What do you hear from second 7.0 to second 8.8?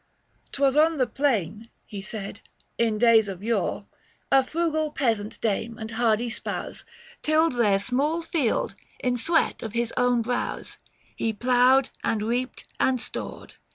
795 Tilled their small field—